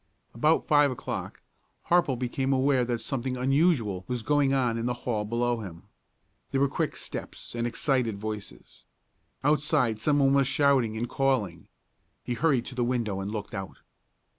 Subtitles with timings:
[0.33, 1.41] About five o'clock
[1.91, 5.83] Harple became aware that something unusual was going on in the hall below him.
[6.49, 8.85] There were quick steps and excited voices.
[9.43, 11.67] Outside some one was shouting and calling.
[12.23, 13.77] He hurried to the window and looked out.